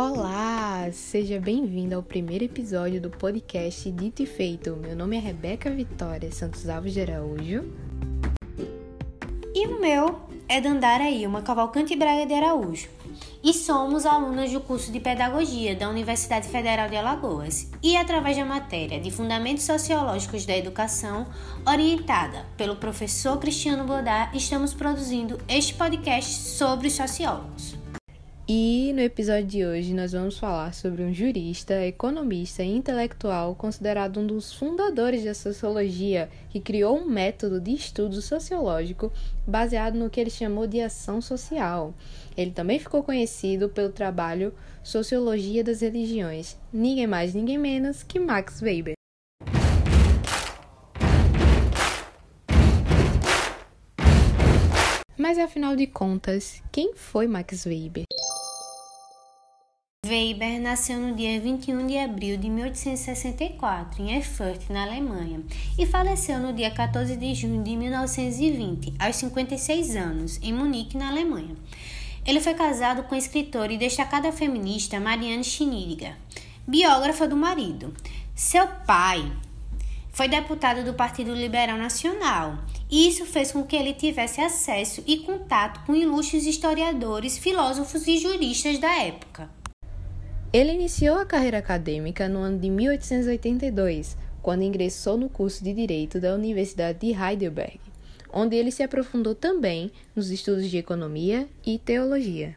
[0.00, 4.76] Olá, seja bem-vindo ao primeiro episódio do podcast Dito e Feito.
[4.76, 7.64] Meu nome é Rebeca Vitória Santos Alves de Araújo.
[9.52, 12.88] E o meu é Dandara Ilma Cavalcante Braga de Araújo.
[13.42, 17.68] E somos alunas do curso de Pedagogia da Universidade Federal de Alagoas.
[17.82, 21.26] E através da matéria de Fundamentos Sociológicos da Educação,
[21.66, 27.77] orientada pelo professor Cristiano Bodar, estamos produzindo este podcast sobre os sociólogos.
[28.50, 34.20] E no episódio de hoje nós vamos falar sobre um jurista, economista e intelectual considerado
[34.20, 39.12] um dos fundadores da sociologia, que criou um método de estudo sociológico
[39.46, 41.92] baseado no que ele chamou de ação social.
[42.34, 48.62] Ele também ficou conhecido pelo trabalho Sociologia das Religiões, ninguém mais, ninguém menos que Max
[48.62, 48.94] Weber.
[55.18, 58.04] Mas afinal de contas, quem foi Max Weber?
[60.06, 65.42] Weber nasceu no dia 21 de abril de 1864 em Erfurt, na Alemanha,
[65.76, 71.08] e faleceu no dia 14 de junho de 1920, aos 56 anos, em Munique, na
[71.08, 71.56] Alemanha.
[72.24, 76.16] Ele foi casado com a escritora e destacada feminista Marianne Schneider,
[76.64, 77.92] biógrafa do marido.
[78.36, 79.32] Seu pai
[80.12, 82.56] foi deputado do Partido Liberal Nacional,
[82.88, 88.16] e isso fez com que ele tivesse acesso e contato com ilustres historiadores, filósofos e
[88.16, 89.57] juristas da época.
[90.50, 96.18] Ele iniciou a carreira acadêmica no ano de 1882, quando ingressou no curso de Direito
[96.18, 97.78] da Universidade de Heidelberg,
[98.32, 102.56] onde ele se aprofundou também nos estudos de economia e teologia.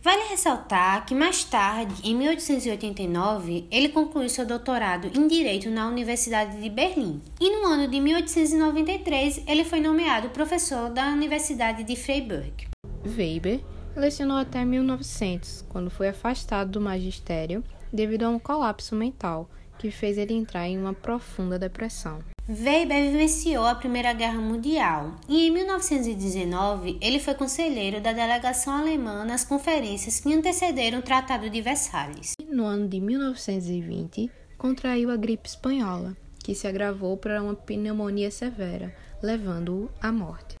[0.00, 6.58] Vale ressaltar que mais tarde, em 1889, ele concluiu seu doutorado em Direito na Universidade
[6.58, 7.20] de Berlim.
[7.38, 12.68] E no ano de 1893, ele foi nomeado professor da Universidade de Freiburg.
[13.04, 13.60] Weber
[13.98, 17.62] lecionou até 1900, quando foi afastado do magistério
[17.92, 22.18] devido a um colapso mental que fez ele entrar em uma profunda depressão.
[22.48, 29.24] Weber vivenciou a Primeira Guerra Mundial e em 1919 ele foi conselheiro da delegação alemã
[29.24, 32.32] nas conferências que antecederam o Tratado de Versalhes.
[32.48, 38.94] No ano de 1920, contraiu a gripe espanhola, que se agravou para uma pneumonia severa,
[39.22, 40.56] levando-o à morte.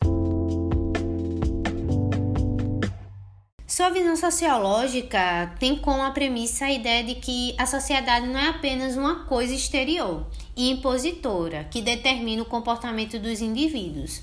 [3.78, 8.48] Sua visão sociológica tem como a premissa a ideia de que a sociedade não é
[8.48, 14.20] apenas uma coisa exterior e impositora que determina o comportamento dos indivíduos,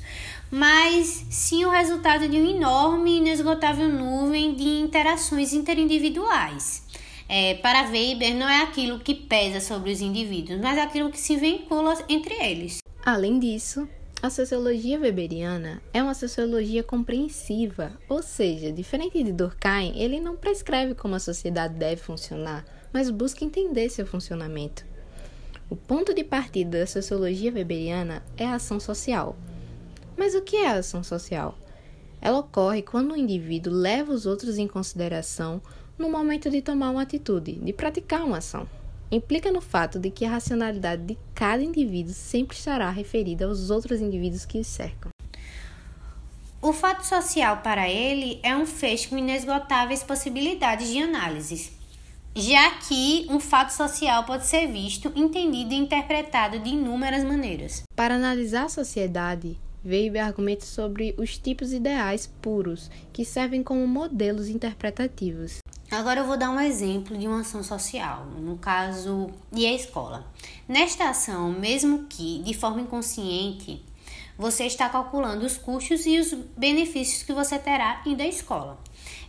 [0.52, 6.84] mas sim o resultado de uma enorme e inesgotável nuvem de interações interindividuais.
[7.30, 11.38] É, para Weber, não é aquilo que pesa sobre os indivíduos, mas aquilo que se
[11.38, 12.80] vincula entre eles.
[13.06, 13.88] Além disso,
[14.26, 20.96] a sociologia weberiana é uma sociologia compreensiva, ou seja, diferente de Durkheim, ele não prescreve
[20.96, 24.84] como a sociedade deve funcionar, mas busca entender seu funcionamento.
[25.70, 29.36] O ponto de partida da sociologia weberiana é a ação social.
[30.18, 31.56] Mas o que é a ação social?
[32.20, 35.62] Ela ocorre quando o indivíduo leva os outros em consideração
[36.00, 38.68] no momento de tomar uma atitude, de praticar uma ação
[39.12, 44.02] implica no fato de que a racionalidade de cada indivíduo sempre estará referida aos outros
[44.02, 45.12] indivíduos que o cercam.
[46.62, 51.72] O fato social para ele é um feixe com inesgotáveis possibilidades de análise,
[52.36, 57.84] já que um fato social pode ser visto, entendido e interpretado de inúmeras maneiras.
[57.96, 64.50] Para analisar a sociedade, Weber argumenta sobre os tipos ideais puros, que servem como modelos
[64.50, 65.60] interpretativos.
[65.96, 70.26] Agora eu vou dar um exemplo de uma ação social, no caso, e a escola.
[70.68, 73.82] Nesta ação, mesmo que de forma inconsciente,
[74.38, 78.80] você está calculando os custos e os benefícios que você terá indo à escola.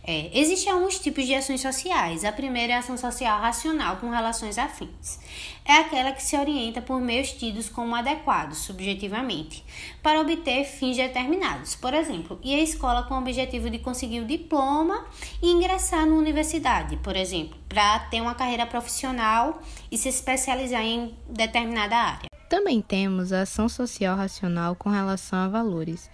[0.09, 2.23] É, existem alguns tipos de ações sociais.
[2.23, 5.19] A primeira é a ação social racional com relações afins.
[5.65, 9.65] É aquela que se orienta por meios tidos como adequados, subjetivamente,
[10.01, 11.75] para obter fins determinados.
[11.75, 15.05] Por exemplo, ir à escola com o objetivo de conseguir o diploma
[15.43, 19.61] e ingressar na universidade, por exemplo, para ter uma carreira profissional
[19.91, 22.26] e se especializar em determinada área.
[22.49, 26.09] Também temos a ação social racional com relação a valores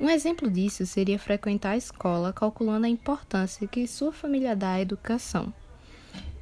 [0.00, 4.80] um exemplo disso seria frequentar a escola calculando a importância que sua família dá à
[4.80, 5.52] educação.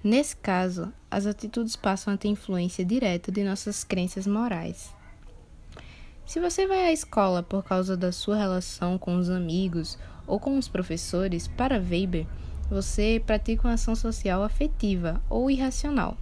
[0.04, 4.94] Nesse caso, as atitudes passam a ter influência direta de nossas crenças morais.
[6.26, 10.58] Se você vai à escola por causa da sua relação com os amigos ou com
[10.58, 12.26] os professores, para Weber,
[12.68, 16.18] você pratica uma ação social afetiva ou irracional.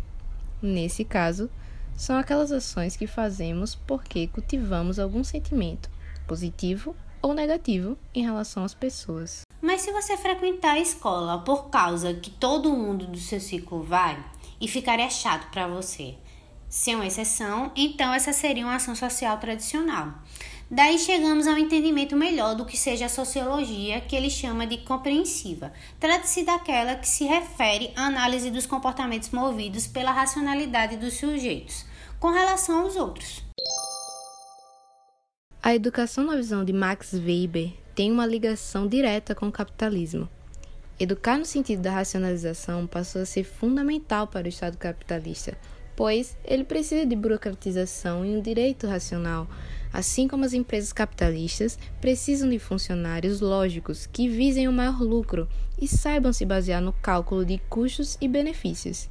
[0.63, 1.51] Nesse caso,
[1.97, 5.91] são aquelas ações que fazemos porque cultivamos algum sentimento,
[6.27, 9.43] positivo ou negativo em relação às pessoas.
[9.63, 14.23] Mas se você frequentar a escola por causa que todo mundo do seu ciclo vai
[14.61, 16.17] e ficaria chato para você,
[16.75, 20.13] ser uma exceção, então essa seria uma ação social tradicional.
[20.69, 25.73] Daí chegamos ao entendimento melhor do que seja a sociologia, que ele chama de compreensiva.
[26.01, 31.87] Trata-se daquela que se refere à análise dos comportamentos movidos pela racionalidade dos sujeitos
[32.19, 33.45] com relação aos outros.
[35.63, 40.29] A educação na visão de Max Weber tem uma ligação direta com o capitalismo.
[40.99, 45.57] Educar no sentido da racionalização passou a ser fundamental para o Estado capitalista,
[45.97, 49.49] pois ele precisa de burocratização e um direito racional,
[49.93, 55.49] assim como as empresas capitalistas precisam de funcionários lógicos que visem o maior lucro
[55.81, 59.09] e saibam se basear no cálculo de custos e benefícios.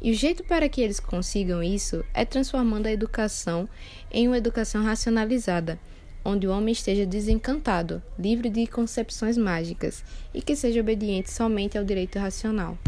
[0.00, 3.68] E o jeito para que eles consigam isso é transformando a educação
[4.10, 5.78] em uma educação racionalizada,
[6.24, 11.84] onde o homem esteja desencantado, livre de concepções mágicas e que seja obediente somente ao
[11.84, 12.78] direito racional.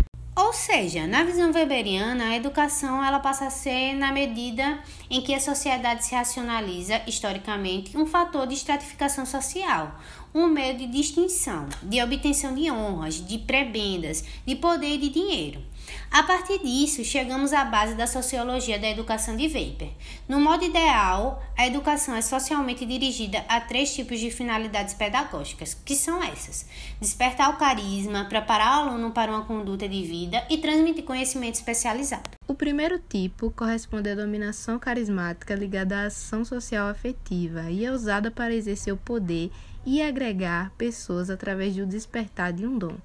[0.43, 5.35] Ou seja, na visão weberiana, a educação ela passa a ser, na medida em que
[5.35, 10.01] a sociedade se racionaliza historicamente, um fator de estratificação social,
[10.35, 15.61] um meio de distinção, de obtenção de honras, de prebendas, de poder e de dinheiro.
[16.11, 19.91] A partir disso, chegamos à base da sociologia da educação de Weber.
[20.29, 25.95] No modo ideal, a educação é socialmente dirigida a três tipos de finalidades pedagógicas, que
[25.95, 26.67] são essas:
[27.01, 32.31] despertar o carisma, preparar o aluno para uma conduta de vida e transmitir conhecimento especializado.
[32.49, 38.31] O primeiro tipo corresponde à dominação carismática ligada à ação social afetiva e é usada
[38.31, 39.51] para exercer o poder
[39.87, 42.97] e agregar pessoas através do despertar de um dom.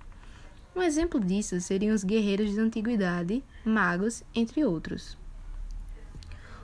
[0.76, 5.18] Um exemplo disso seriam os guerreiros da antiguidade, magos, entre outros.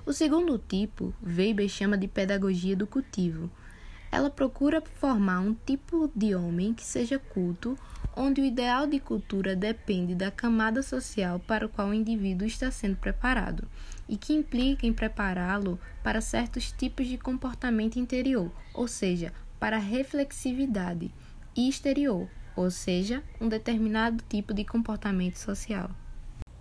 [0.05, 3.49] O segundo tipo, Weber chama de pedagogia do cultivo.
[4.11, 7.77] Ela procura formar um tipo de homem que seja culto,
[8.13, 12.69] onde o ideal de cultura depende da camada social para o qual o indivíduo está
[12.69, 13.65] sendo preparado
[14.09, 21.13] e que implica em prepará-lo para certos tipos de comportamento interior, ou seja, para reflexividade,
[21.55, 25.89] e exterior, ou seja, um determinado tipo de comportamento social.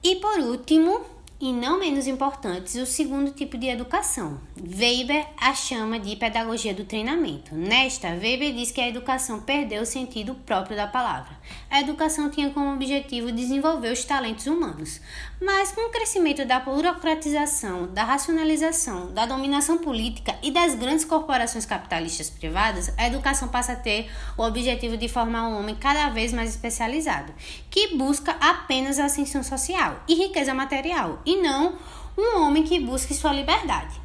[0.03, 1.05] E por último,
[1.41, 4.39] e não menos importantes, o segundo tipo de educação.
[4.63, 7.55] Weber a chama de pedagogia do treinamento.
[7.55, 11.31] Nesta, Weber diz que a educação perdeu o sentido próprio da palavra.
[11.71, 15.01] A educação tinha como objetivo desenvolver os talentos humanos,
[15.41, 21.65] mas com o crescimento da burocratização, da racionalização, da dominação política e das grandes corporações
[21.65, 26.35] capitalistas privadas, a educação passa a ter o objetivo de formar um homem cada vez
[26.35, 27.33] mais especializado,
[27.71, 31.79] que busca apenas a ascensão social e riqueza material e não
[32.19, 34.01] um homem que busque sua liberdade.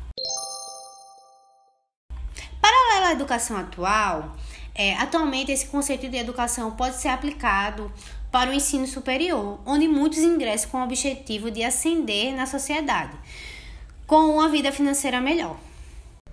[2.62, 4.36] Paralelo à educação atual,
[4.74, 7.92] é, atualmente esse conceito de educação pode ser aplicado
[8.32, 13.18] para o ensino superior, onde muitos ingressam com o objetivo de ascender na sociedade,
[14.06, 15.58] com uma vida financeira melhor.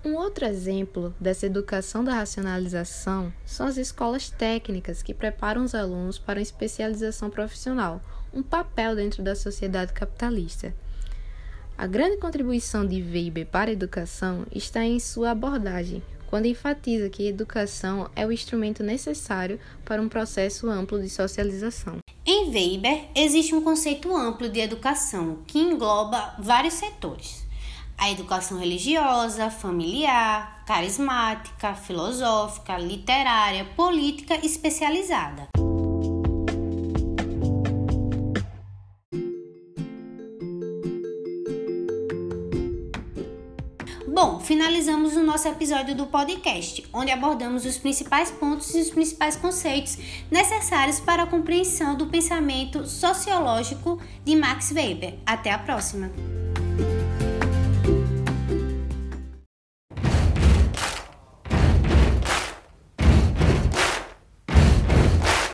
[0.05, 6.19] Um outro exemplo dessa educação da racionalização são as escolas técnicas que preparam os alunos
[6.19, 8.01] para uma especialização profissional,
[8.33, 10.75] um papel dentro da sociedade capitalista.
[11.75, 17.25] A grande contribuição de Weber para a educação está em sua abordagem, quando enfatiza que
[17.25, 21.97] a educação é o instrumento necessário para um processo amplo de socialização.
[22.25, 27.43] Em Weber, existe um conceito amplo de educação que engloba vários setores:
[27.97, 35.62] a educação religiosa, familiar, carismática, filosófica, literária, política especializada.
[44.43, 49.97] Finalizamos o nosso episódio do podcast, onde abordamos os principais pontos e os principais conceitos
[50.29, 55.15] necessários para a compreensão do pensamento sociológico de Max Weber.
[55.25, 56.11] Até a próxima!